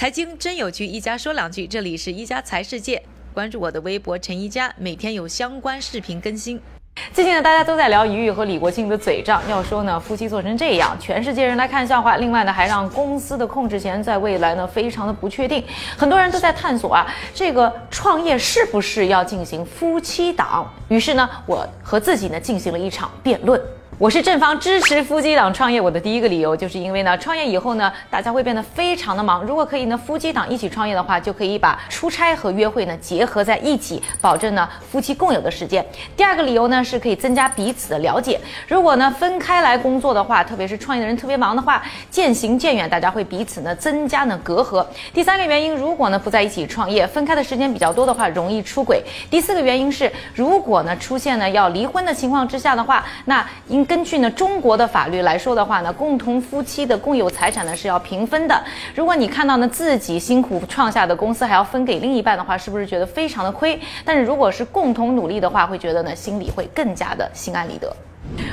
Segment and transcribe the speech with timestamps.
[0.00, 1.66] 财经真有趣，一家说两句。
[1.66, 3.02] 这里是一家财世界，
[3.34, 6.58] 关注我的微博陈一家，每天有相关视频更新。
[7.12, 12.16] 最近呢，大家都在聊于宇和李国庆的嘴仗，要说呢，夫妻做成这样，全世界人来看笑话。
[12.16, 15.62] 另外呢，还让公司的控制权在未来呢非常的不确定。
[15.98, 20.66] 很多人都在探索啊，这个创业是不是要进行夫妻档？
[20.88, 23.60] 于是呢，我和自己呢进行了一场辩论。
[24.00, 29.44] 我是正方支持夫妻档创业，我的第一个理由就是因为呢，创业以后呢，大家会变得非常的忙。
[29.44, 35.84] 如果可以呢，夫妻档一起创业的话，就可以把出差和约会呢结合在一起，保证呢夫妻共有的时间。
[36.16, 38.40] 第二个理由呢，是可以增加彼此的了解。
[38.66, 44.82] 如果呢分开来工作的话，特别是创业的人特别忙的话，渐行渐远，大家会彼此呢增加呢隔阂。
[45.12, 49.02] 第三个原因，如果呢不在一起创业，分开的时间比较多的话，容易出轨。
[49.28, 53.86] 第四个原因是，如果呢出现呢要离婚的情况之下的话，那应。
[53.90, 58.54] 根据呢中国的法律来说的话呢，共同夫妻的共有财产呢是要平分的。
[58.94, 63.76] 如果你看到呢自己辛苦创下的公司还要分给另一半的话，是不是觉得非常的亏？
[64.04, 67.92] 但是如果是共同努力的话，会觉得呢心里会更加的心安理得。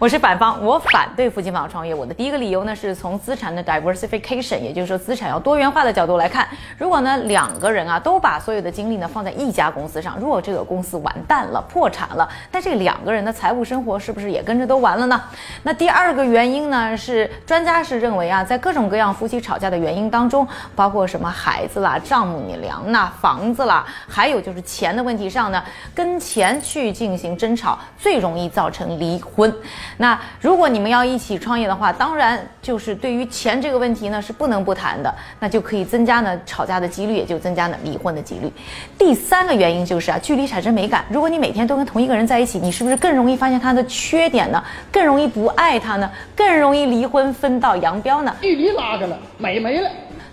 [0.00, 1.94] 我是反方，我反对夫妻档创业。
[1.94, 6.48] 我的第一个理由呢，是从资产的 diversification，也就是说资产要多元化的角度来看。
[6.78, 15.22] 如果呢两个人啊都把所有的精力呢放在一家公司上，如果这个公司完蛋了、破产了，那这两个人的财务生活是不是也跟着都完了呢？
[15.62, 25.62] 那第二个原因呢，是专家是认为啊，在各种各样夫妻吵架的原因当中，包括什么孩子啦、丈母娘呐、房子啦，还有就是钱的问题上呢，
[25.94, 29.54] 跟钱去进行争吵，最容易造成离婚。
[29.96, 38.50] 那如果你们要一起创业的话，当然就是对于钱这个问题呢是不能不谈的，那就可以增加呢吵架的几率，也就增加呢离婚的几率。
[38.98, 41.04] 第三个原因就是啊，距离产生美感。
[41.10, 44.62] 如果你每天都跟同一个人在一起，你是不是更容易发现他的缺点呢？
[44.90, 46.10] 更容易不爱他呢？
[46.34, 48.34] 更容易离婚分道扬镳呢？
[48.40, 49.90] 距离拉开了，美没了。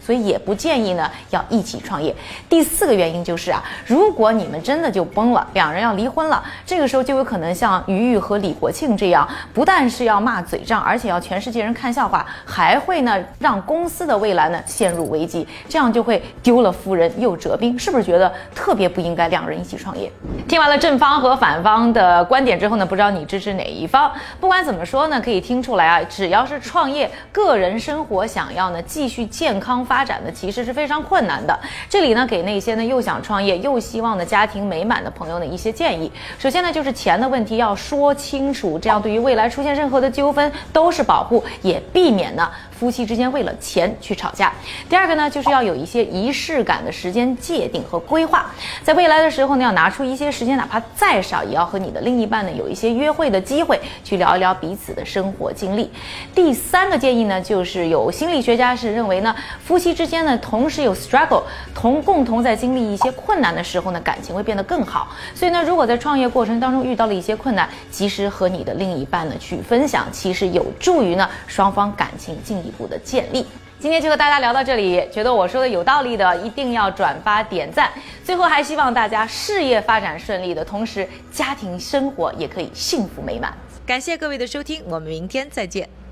[0.08, 2.16] 所以也不建议呢要一起创业。
[2.47, 20.09] 第四个原因就是啊，如果你们真的就崩了，两人要离婚了，这个时候就有可能像于玉和李国庆这样，不但是要骂嘴仗，而且要全世界人看笑话，还会呢让公司的未来呢陷入危机，这样就会丢了夫人又折兵，是不是觉得特别不应该两人一起创业？
[20.47, 24.09] 听完了正方和反方的观点之后呢，不知道你支持哪一方？
[24.39, 29.97] 不管怎么说呢，可以听出来啊，只要是创业，个人生活想要呢继续健康发。
[29.97, 31.59] 发展的其实是非常困难的。
[31.90, 36.12] 这里呢，给那些呢又想创业又希望呢家庭美满的朋友呢一些建议。
[36.38, 42.47] 首先呢，就是钱的问题要说清楚，这样对于未来出现任何的纠纷都是保护，也避免呢。
[42.78, 44.53] 夫妻之间为了钱去吵架。
[44.88, 48.46] 第二个呢，就是要有一些仪式感的时间界定和规划，
[48.84, 55.90] 在未来的时候呢，要拿出一些时间，哪怕再少，也要和你的另一半呢有一些约会的机会，去聊一聊彼此的生活经历。
[56.36, 61.44] 第三个建议呢，就是有心理学家是认为呢，夫妻之间呢同时有 struggle，
[61.74, 65.08] 同共同在经历一些困难的时候呢，感情会变得更好。
[65.34, 72.58] 所以呢，如果在创业过程当中遇到了一些困难，及时和你的另一半呢去分享，其实有助于呢双方感情进。
[72.58, 73.46] 一步的建立，
[73.80, 77.90] 今天就和大家聊到这里，觉得我说的有道理的，一定要转发点赞。
[78.25, 83.56] 最后还希望大家事业发展顺利的同时，家庭生活也可以幸福美满。
[83.86, 86.06] 感谢各位的收听，我们明天再见。